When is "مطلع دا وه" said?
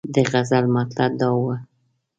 0.75-1.55